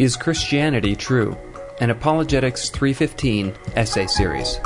Is 0.00 0.16
Christianity 0.16 0.96
True? 0.96 1.36
An 1.78 1.90
Apologetics 1.90 2.70
315 2.70 3.52
essay 3.76 4.06
series. 4.06 4.58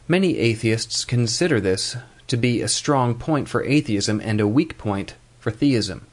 Many 0.09 0.39
atheists 0.39 1.05
consider 1.05 1.61
this 1.61 1.97
to 2.27 2.37
be 2.37 2.61
a 2.61 2.69
strong 2.69 3.15
point 3.15 3.49
for 3.49 3.63
atheism 3.65 4.21
and 4.25 4.41
a 4.41 4.49
weak 4.49 4.79
point 4.79 5.15
for 5.39 5.51
theism. 5.51 6.07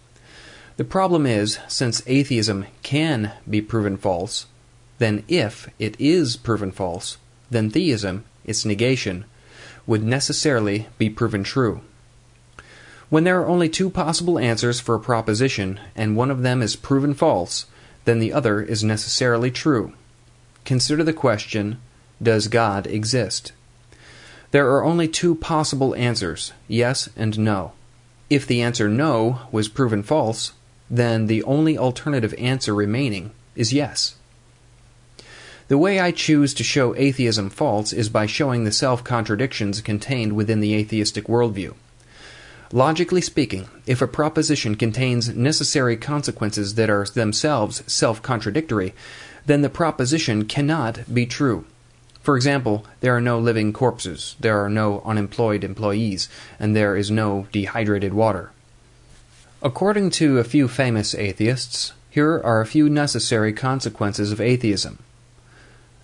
The 0.75 0.83
problem 0.83 1.25
is, 1.25 1.57
since 1.67 2.03
atheism 2.05 2.65
can 2.83 3.31
be 3.49 3.61
proven 3.61 3.97
false, 3.97 4.45
then 4.99 5.23
if 5.27 5.69
it 5.79 5.95
is 5.99 6.37
proven 6.37 6.71
false, 6.71 7.17
then 7.49 7.69
theism, 7.69 8.25
its 8.45 8.65
negation, 8.65 9.25
would 9.87 10.03
necessarily 10.03 10.87
be 10.97 11.09
proven 11.09 11.43
true. 11.43 11.81
When 13.09 13.23
there 13.23 13.39
are 13.39 13.47
only 13.47 13.69
two 13.69 13.89
possible 13.89 14.37
answers 14.37 14.81
for 14.81 14.95
a 14.95 14.99
proposition, 14.99 15.79
and 15.95 16.17
one 16.17 16.29
of 16.29 16.41
them 16.41 16.61
is 16.61 16.75
proven 16.75 17.13
false, 17.13 17.65
then 18.03 18.19
the 18.19 18.33
other 18.33 18.61
is 18.61 18.83
necessarily 18.83 19.49
true. 19.49 19.93
Consider 20.65 21.03
the 21.05 21.13
question 21.13 21.79
Does 22.21 22.49
God 22.49 22.85
exist? 22.85 23.53
There 24.51 24.69
are 24.71 24.83
only 24.83 25.07
two 25.07 25.35
possible 25.35 25.95
answers 25.95 26.51
yes 26.67 27.09
and 27.15 27.39
no. 27.39 27.71
If 28.29 28.45
the 28.45 28.61
answer 28.61 28.89
no 28.89 29.39
was 29.53 29.69
proven 29.69 30.03
false, 30.03 30.51
then 30.89 31.27
the 31.27 31.43
only 31.43 31.77
alternative 31.77 32.33
answer 32.37 32.75
remaining 32.75 33.31
is 33.55 33.71
yes. 33.71 34.15
The 35.69 35.77
way 35.77 35.99
I 35.99 36.11
choose 36.11 36.53
to 36.55 36.63
show 36.63 36.95
atheism 36.95 37.49
false 37.49 37.91
is 37.91 38.09
by 38.09 38.25
showing 38.25 38.63
the 38.63 38.71
self 38.71 39.03
contradictions 39.03 39.81
contained 39.81 40.33
within 40.33 40.59
the 40.59 40.73
atheistic 40.75 41.27
worldview. 41.27 41.73
Logically 42.73 43.21
speaking, 43.21 43.69
if 43.85 44.01
a 44.01 44.07
proposition 44.07 44.75
contains 44.75 45.29
necessary 45.29 45.95
consequences 45.95 46.75
that 46.75 46.89
are 46.89 47.05
themselves 47.05 47.81
self 47.87 48.21
contradictory, 48.21 48.93
then 49.45 49.61
the 49.61 49.69
proposition 49.69 50.45
cannot 50.45 51.13
be 51.13 51.25
true. 51.25 51.65
For 52.21 52.35
example, 52.35 52.85
there 52.99 53.15
are 53.15 53.21
no 53.21 53.39
living 53.39 53.71
corpses, 53.71 54.35
there 54.37 54.59
are 54.59 54.69
no 54.69 55.01
unemployed 55.05 55.63
employees, 55.63 56.27
and 56.59 56.75
there 56.75 56.97
is 56.97 57.09
no 57.09 57.47
dehydrated 57.53 58.13
water. 58.13 58.51
According 59.63 60.09
to 60.11 60.37
a 60.37 60.43
few 60.43 60.67
famous 60.67 61.15
atheists, 61.15 61.93
here 62.09 62.41
are 62.43 62.59
a 62.59 62.65
few 62.65 62.89
necessary 62.89 63.53
consequences 63.53 64.33
of 64.33 64.41
atheism. 64.41 64.99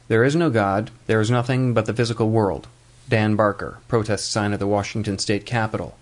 There 0.08 0.23
is 0.23 0.36
no 0.36 0.50
God, 0.50 0.91
there 1.08 1.19
is 1.19 1.30
nothing 1.30 1.73
but 1.73 1.88
the 1.88 1.94
physical 1.94 2.30
world. 2.30 2.67
Dan 3.09 3.36
Barker, 3.36 3.80
protest 3.89 4.31
sign 4.31 4.53
at 4.53 4.59
the 4.59 4.67
Washington 4.67 5.19
State 5.19 5.45
Capitol. 5.45 5.97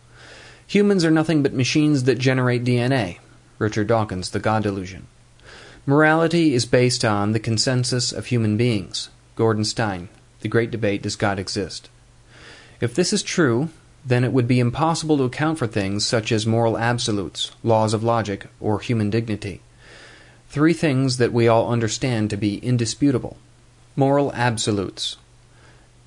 Humans 0.71 1.03
are 1.03 1.11
nothing 1.11 1.43
but 1.43 1.51
machines 1.51 2.05
that 2.05 2.17
generate 2.17 2.63
DNA. 2.63 3.17
Richard 3.59 3.87
Dawkins, 3.87 4.29
The 4.29 4.39
God 4.39 4.63
Delusion. 4.63 5.07
Morality 5.85 6.53
is 6.53 6.65
based 6.65 7.03
on 7.03 7.33
the 7.33 7.41
consensus 7.41 8.13
of 8.13 8.27
human 8.27 8.55
beings. 8.55 9.09
Gordon 9.35 9.65
Stein, 9.65 10.07
The 10.39 10.47
Great 10.47 10.71
Debate 10.71 11.01
Does 11.01 11.17
God 11.17 11.39
Exist? 11.39 11.89
If 12.79 12.95
this 12.95 13.11
is 13.11 13.21
true, 13.21 13.67
then 14.05 14.23
it 14.23 14.31
would 14.31 14.47
be 14.47 14.61
impossible 14.61 15.17
to 15.17 15.25
account 15.25 15.59
for 15.59 15.67
things 15.67 16.05
such 16.05 16.31
as 16.31 16.47
moral 16.47 16.77
absolutes, 16.77 17.51
laws 17.65 17.93
of 17.93 18.01
logic, 18.01 18.47
or 18.61 18.79
human 18.79 19.09
dignity. 19.09 19.59
Three 20.47 20.71
things 20.71 21.17
that 21.17 21.33
we 21.33 21.49
all 21.49 21.69
understand 21.69 22.29
to 22.29 22.37
be 22.37 22.59
indisputable. 22.59 23.35
Moral 23.97 24.31
absolutes. 24.33 25.17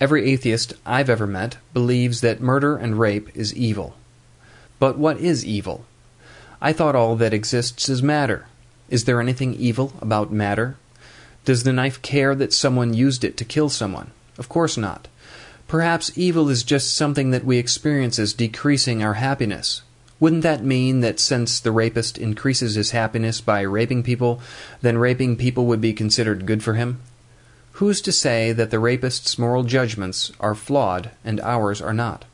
Every 0.00 0.32
atheist 0.32 0.72
I've 0.86 1.10
ever 1.10 1.26
met 1.26 1.58
believes 1.74 2.22
that 2.22 2.40
murder 2.40 2.78
and 2.78 2.98
rape 2.98 3.28
is 3.34 3.54
evil. 3.54 3.94
But 4.78 4.98
what 4.98 5.18
is 5.18 5.44
evil? 5.44 5.84
I 6.60 6.72
thought 6.72 6.96
all 6.96 7.16
that 7.16 7.34
exists 7.34 7.88
is 7.88 8.02
matter. 8.02 8.46
Is 8.88 9.04
there 9.04 9.20
anything 9.20 9.54
evil 9.54 9.92
about 10.00 10.32
matter? 10.32 10.76
Does 11.44 11.62
the 11.62 11.72
knife 11.72 12.00
care 12.02 12.34
that 12.34 12.52
someone 12.52 12.94
used 12.94 13.24
it 13.24 13.36
to 13.36 13.44
kill 13.44 13.68
someone? 13.68 14.10
Of 14.38 14.48
course 14.48 14.76
not. 14.76 15.08
Perhaps 15.68 16.16
evil 16.16 16.48
is 16.48 16.62
just 16.62 16.94
something 16.94 17.30
that 17.30 17.44
we 17.44 17.58
experience 17.58 18.18
as 18.18 18.32
decreasing 18.32 19.02
our 19.02 19.14
happiness. 19.14 19.82
Wouldn't 20.20 20.42
that 20.42 20.64
mean 20.64 21.00
that 21.00 21.20
since 21.20 21.60
the 21.60 21.72
rapist 21.72 22.18
increases 22.18 22.76
his 22.76 22.92
happiness 22.92 23.40
by 23.40 23.60
raping 23.62 24.02
people, 24.02 24.40
then 24.80 24.98
raping 24.98 25.36
people 25.36 25.66
would 25.66 25.80
be 25.80 25.92
considered 25.92 26.46
good 26.46 26.62
for 26.62 26.74
him? 26.74 27.00
Who's 27.72 28.00
to 28.02 28.12
say 28.12 28.52
that 28.52 28.70
the 28.70 28.78
rapist's 28.78 29.38
moral 29.38 29.64
judgments 29.64 30.30
are 30.38 30.54
flawed 30.54 31.10
and 31.24 31.40
ours 31.40 31.82
are 31.82 31.92
not? 31.92 32.24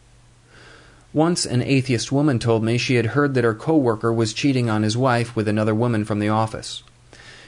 Once 1.13 1.45
an 1.45 1.61
atheist 1.63 2.13
woman 2.13 2.39
told 2.39 2.63
me 2.63 2.79
she 2.79 2.95
had 2.95 3.07
heard 3.07 3.35
that 3.35 3.43
her 3.43 3.55
coworker 3.55 4.13
was 4.13 4.33
cheating 4.33 4.71
on 4.71 4.85
his 4.85 4.97
wife 4.97 5.35
with 5.35 5.49
another 5.49 5.75
woman 5.75 6.05
from 6.05 6.21
the 6.21 6.29
office. 6.29 6.85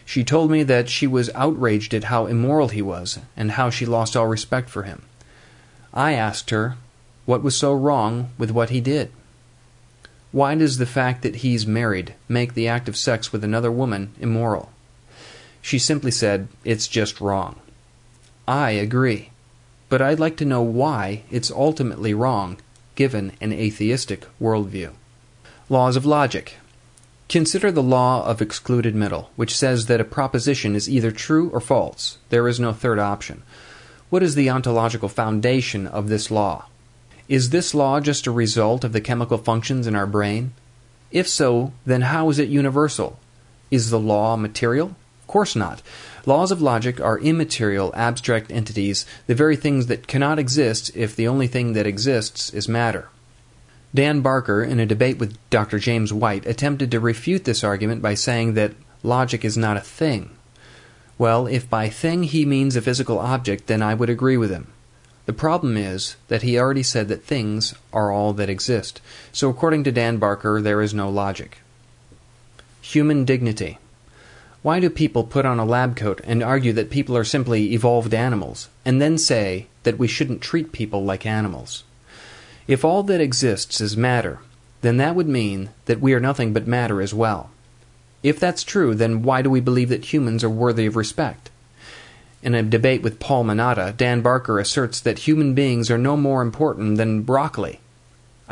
She 0.04 0.24
told 0.24 0.50
me 0.50 0.64
that 0.64 0.88
she 0.88 1.06
was 1.06 1.30
outraged 1.34 1.94
at 1.94 2.04
how 2.04 2.26
immoral 2.26 2.68
he 2.68 2.82
was 2.82 3.20
and 3.36 3.52
how 3.52 3.70
she 3.70 3.86
lost 3.86 4.16
all 4.16 4.26
respect 4.26 4.68
for 4.68 4.82
him. 4.82 5.02
I 5.94 6.14
asked 6.14 6.50
her 6.50 6.76
what 7.24 7.44
was 7.44 7.54
so 7.56 7.72
wrong 7.72 8.30
with 8.36 8.50
what 8.50 8.70
he 8.70 8.80
did. 8.80 9.12
Why 10.32 10.56
does 10.56 10.78
the 10.78 10.86
fact 10.86 11.22
that 11.22 11.36
he's 11.36 11.66
married 11.66 12.14
make 12.28 12.54
the 12.54 12.66
act 12.66 12.88
of 12.88 12.96
sex 12.96 13.32
with 13.32 13.44
another 13.44 13.70
woman 13.70 14.12
immoral? 14.18 14.70
She 15.60 15.78
simply 15.78 16.10
said, 16.10 16.48
It's 16.64 16.88
just 16.88 17.20
wrong. 17.20 17.60
I 18.48 18.70
agree. 18.70 19.30
But 19.88 20.02
I'd 20.02 20.18
like 20.18 20.36
to 20.38 20.44
know 20.44 20.62
why 20.62 21.22
it's 21.30 21.50
ultimately 21.50 22.12
wrong 22.12 22.56
given 22.94 23.32
an 23.40 23.52
atheistic 23.52 24.26
worldview. 24.40 24.92
Laws 25.68 25.96
of 25.96 26.04
logic. 26.04 26.56
Consider 27.28 27.72
the 27.72 27.82
law 27.82 28.26
of 28.26 28.42
excluded 28.42 28.94
middle, 28.94 29.30
which 29.36 29.56
says 29.56 29.86
that 29.86 30.00
a 30.00 30.04
proposition 30.04 30.76
is 30.76 30.90
either 30.90 31.10
true 31.10 31.48
or 31.50 31.60
false. 31.60 32.18
There 32.28 32.46
is 32.46 32.60
no 32.60 32.72
third 32.72 32.98
option. 32.98 33.42
What 34.10 34.22
is 34.22 34.34
the 34.34 34.50
ontological 34.50 35.08
foundation 35.08 35.86
of 35.86 36.08
this 36.08 36.30
law? 36.30 36.66
Is 37.28 37.48
this 37.48 37.74
law 37.74 38.00
just 38.00 38.26
a 38.26 38.30
result 38.30 38.84
of 38.84 38.92
the 38.92 39.00
chemical 39.00 39.38
functions 39.38 39.86
in 39.86 39.94
our 39.94 40.06
brain? 40.06 40.52
If 41.10 41.26
so, 41.26 41.72
then 41.86 42.02
how 42.02 42.28
is 42.28 42.38
it 42.38 42.48
universal? 42.50 43.18
Is 43.70 43.88
the 43.88 43.98
law 43.98 44.36
material? 44.36 44.94
Of 45.22 45.26
course 45.26 45.56
not. 45.56 45.82
Laws 46.26 46.50
of 46.50 46.60
logic 46.60 47.00
are 47.00 47.18
immaterial, 47.18 47.92
abstract 47.96 48.52
entities, 48.52 49.06
the 49.26 49.34
very 49.34 49.56
things 49.56 49.86
that 49.86 50.06
cannot 50.06 50.38
exist 50.38 50.90
if 50.94 51.16
the 51.16 51.26
only 51.26 51.46
thing 51.46 51.72
that 51.72 51.86
exists 51.86 52.52
is 52.52 52.68
matter. 52.68 53.08
Dan 53.94 54.20
Barker, 54.20 54.62
in 54.62 54.80
a 54.80 54.86
debate 54.86 55.18
with 55.18 55.36
Dr. 55.50 55.78
James 55.78 56.12
White, 56.12 56.46
attempted 56.46 56.90
to 56.90 57.00
refute 57.00 57.44
this 57.44 57.62
argument 57.62 58.00
by 58.00 58.14
saying 58.14 58.54
that 58.54 58.74
logic 59.02 59.44
is 59.44 59.56
not 59.56 59.76
a 59.76 59.80
thing. 59.80 60.30
Well, 61.18 61.46
if 61.46 61.68
by 61.68 61.88
thing 61.88 62.22
he 62.24 62.44
means 62.44 62.74
a 62.74 62.82
physical 62.82 63.18
object, 63.18 63.66
then 63.66 63.82
I 63.82 63.94
would 63.94 64.10
agree 64.10 64.36
with 64.36 64.50
him. 64.50 64.72
The 65.26 65.32
problem 65.32 65.76
is 65.76 66.16
that 66.28 66.42
he 66.42 66.58
already 66.58 66.82
said 66.82 67.08
that 67.08 67.22
things 67.22 67.74
are 67.92 68.10
all 68.10 68.32
that 68.32 68.50
exist, 68.50 69.00
so 69.30 69.48
according 69.48 69.84
to 69.84 69.92
Dan 69.92 70.16
Barker, 70.16 70.60
there 70.60 70.82
is 70.82 70.94
no 70.94 71.08
logic. 71.08 71.58
Human 72.80 73.24
dignity. 73.24 73.78
Why 74.62 74.78
do 74.78 74.90
people 74.90 75.24
put 75.24 75.44
on 75.44 75.58
a 75.58 75.64
lab 75.64 75.96
coat 75.96 76.20
and 76.22 76.40
argue 76.40 76.72
that 76.74 76.88
people 76.88 77.16
are 77.16 77.24
simply 77.24 77.72
evolved 77.74 78.14
animals, 78.14 78.68
and 78.84 79.02
then 79.02 79.18
say 79.18 79.66
that 79.82 79.98
we 79.98 80.06
shouldn't 80.06 80.40
treat 80.40 80.70
people 80.70 81.04
like 81.04 81.26
animals? 81.26 81.82
If 82.68 82.84
all 82.84 83.02
that 83.02 83.20
exists 83.20 83.80
is 83.80 83.96
matter, 83.96 84.38
then 84.82 84.98
that 84.98 85.16
would 85.16 85.28
mean 85.28 85.70
that 85.86 86.00
we 86.00 86.14
are 86.14 86.20
nothing 86.20 86.52
but 86.52 86.68
matter 86.68 87.02
as 87.02 87.12
well. 87.12 87.50
If 88.22 88.38
that's 88.38 88.62
true, 88.62 88.94
then 88.94 89.22
why 89.22 89.42
do 89.42 89.50
we 89.50 89.60
believe 89.60 89.88
that 89.88 90.12
humans 90.12 90.44
are 90.44 90.50
worthy 90.50 90.86
of 90.86 90.94
respect? 90.94 91.50
In 92.40 92.54
a 92.54 92.62
debate 92.62 93.02
with 93.02 93.18
Paul 93.18 93.44
Manata, 93.44 93.96
Dan 93.96 94.20
Barker 94.20 94.60
asserts 94.60 95.00
that 95.00 95.20
human 95.20 95.54
beings 95.54 95.90
are 95.90 95.98
no 95.98 96.16
more 96.16 96.40
important 96.40 96.98
than 96.98 97.22
broccoli. 97.22 97.80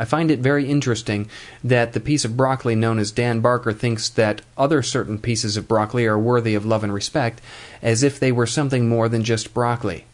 I 0.01 0.05
find 0.05 0.31
it 0.31 0.39
very 0.39 0.67
interesting 0.67 1.29
that 1.63 1.93
the 1.93 1.99
piece 1.99 2.25
of 2.25 2.35
broccoli 2.35 2.73
known 2.73 2.97
as 2.97 3.11
Dan 3.11 3.39
Barker 3.39 3.71
thinks 3.71 4.09
that 4.09 4.41
other 4.57 4.81
certain 4.81 5.19
pieces 5.19 5.57
of 5.57 5.67
broccoli 5.67 6.07
are 6.07 6.17
worthy 6.17 6.55
of 6.55 6.65
love 6.65 6.83
and 6.83 6.91
respect, 6.91 7.39
as 7.83 8.01
if 8.01 8.19
they 8.19 8.31
were 8.31 8.47
something 8.47 8.89
more 8.89 9.07
than 9.07 9.23
just 9.23 9.53
broccoli. 9.53 10.05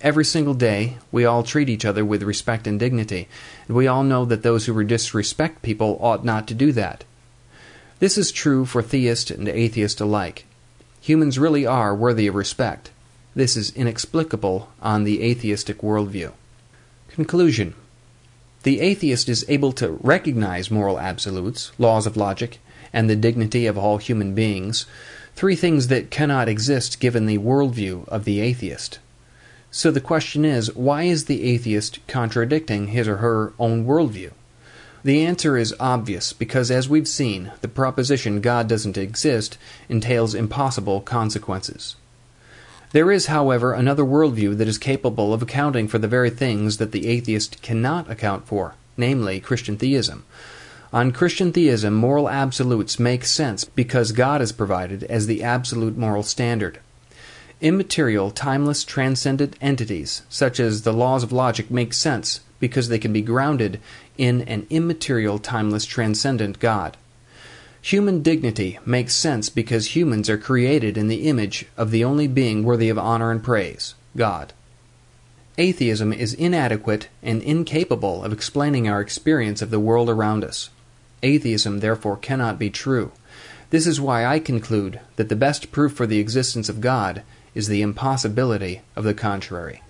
Every 0.00 0.24
single 0.24 0.54
day, 0.54 0.98
we 1.12 1.24
all 1.24 1.44
treat 1.44 1.68
each 1.68 1.84
other 1.84 2.04
with 2.04 2.24
respect 2.24 2.66
and 2.66 2.80
dignity, 2.80 3.28
and 3.68 3.76
we 3.76 3.86
all 3.86 4.02
know 4.02 4.24
that 4.24 4.42
those 4.42 4.66
who 4.66 4.82
disrespect 4.82 5.62
people 5.62 6.00
ought 6.00 6.24
not 6.24 6.48
to 6.48 6.54
do 6.54 6.72
that. 6.72 7.04
This 8.00 8.18
is 8.18 8.32
true 8.32 8.64
for 8.66 8.82
theist 8.82 9.30
and 9.30 9.48
atheist 9.48 10.00
alike. 10.00 10.46
Humans 11.00 11.38
really 11.38 11.64
are 11.64 11.94
worthy 11.94 12.26
of 12.26 12.34
respect. 12.34 12.90
This 13.36 13.56
is 13.56 13.70
inexplicable 13.76 14.68
on 14.82 15.04
the 15.04 15.22
atheistic 15.22 15.78
worldview. 15.78 16.32
Conclusion 17.06 17.76
The 18.66 18.80
atheist 18.80 19.28
is 19.28 19.44
able 19.46 19.70
to 19.74 19.92
recognize 20.02 20.72
moral 20.72 20.98
absolutes, 20.98 21.70
laws 21.78 22.04
of 22.04 22.16
logic, 22.16 22.58
and 22.92 23.08
the 23.08 23.14
dignity 23.14 23.64
of 23.64 23.78
all 23.78 23.98
human 23.98 24.34
beings, 24.34 24.86
three 25.36 25.54
things 25.54 25.86
that 25.86 26.10
cannot 26.10 26.48
exist 26.48 26.98
given 26.98 27.26
the 27.26 27.38
worldview 27.38 28.08
of 28.08 28.24
the 28.24 28.40
atheist. 28.40 28.98
So 29.70 29.92
the 29.92 30.00
question 30.00 30.44
is, 30.44 30.74
why 30.74 31.04
is 31.04 31.26
the 31.26 31.44
atheist 31.44 32.00
contradicting 32.08 32.88
his 32.88 33.06
or 33.06 33.18
her 33.18 33.52
own 33.60 33.86
worldview? 33.86 34.32
The 35.04 35.24
answer 35.24 35.56
is 35.56 35.72
obvious 35.78 36.32
because, 36.32 36.68
as 36.68 36.88
we've 36.88 37.06
seen, 37.06 37.52
the 37.60 37.68
proposition 37.68 38.40
God 38.40 38.66
doesn't 38.66 38.98
exist 38.98 39.58
entails 39.88 40.34
impossible 40.34 41.02
consequences. 41.02 41.94
There 42.92 43.10
is, 43.10 43.26
however, 43.26 43.72
another 43.72 44.04
worldview 44.04 44.56
that 44.58 44.68
is 44.68 44.78
capable 44.78 45.34
of 45.34 45.42
accounting 45.42 45.88
for 45.88 45.98
the 45.98 46.08
very 46.08 46.30
things 46.30 46.76
that 46.76 46.92
the 46.92 47.08
atheist 47.08 47.60
cannot 47.62 48.10
account 48.10 48.46
for, 48.46 48.74
namely 48.96 49.40
Christian 49.40 49.76
theism. 49.76 50.24
On 50.92 51.10
Christian 51.10 51.52
theism, 51.52 51.94
moral 51.94 52.28
absolutes 52.28 53.00
make 53.00 53.24
sense 53.24 53.64
because 53.64 54.12
God 54.12 54.40
is 54.40 54.52
provided 54.52 55.02
as 55.04 55.26
the 55.26 55.42
absolute 55.42 55.96
moral 55.96 56.22
standard. 56.22 56.78
Immaterial, 57.60 58.30
timeless, 58.30 58.84
transcendent 58.84 59.56
entities, 59.60 60.22
such 60.28 60.60
as 60.60 60.82
the 60.82 60.92
laws 60.92 61.22
of 61.22 61.32
logic, 61.32 61.70
make 61.70 61.92
sense 61.92 62.40
because 62.60 62.88
they 62.88 62.98
can 62.98 63.12
be 63.12 63.20
grounded 63.20 63.80
in 64.16 64.42
an 64.42 64.66
immaterial, 64.70 65.38
timeless, 65.38 65.84
transcendent 65.84 66.60
God. 66.60 66.96
Human 67.86 68.20
dignity 68.20 68.80
makes 68.84 69.14
sense 69.14 69.48
because 69.48 69.94
humans 69.94 70.28
are 70.28 70.36
created 70.36 70.98
in 70.98 71.06
the 71.06 71.28
image 71.28 71.66
of 71.76 71.92
the 71.92 72.02
only 72.02 72.26
being 72.26 72.64
worthy 72.64 72.88
of 72.88 72.98
honor 72.98 73.30
and 73.30 73.40
praise 73.40 73.94
God. 74.16 74.52
Atheism 75.56 76.12
is 76.12 76.34
inadequate 76.34 77.06
and 77.22 77.40
incapable 77.40 78.24
of 78.24 78.32
explaining 78.32 78.88
our 78.88 79.00
experience 79.00 79.62
of 79.62 79.70
the 79.70 79.78
world 79.78 80.10
around 80.10 80.42
us. 80.42 80.70
Atheism, 81.22 81.78
therefore, 81.78 82.16
cannot 82.16 82.58
be 82.58 82.70
true. 82.70 83.12
This 83.70 83.86
is 83.86 84.00
why 84.00 84.26
I 84.26 84.40
conclude 84.40 84.98
that 85.14 85.28
the 85.28 85.36
best 85.36 85.70
proof 85.70 85.92
for 85.92 86.08
the 86.08 86.18
existence 86.18 86.68
of 86.68 86.80
God 86.80 87.22
is 87.54 87.68
the 87.68 87.82
impossibility 87.82 88.80
of 88.96 89.04
the 89.04 89.14
contrary. 89.14 89.80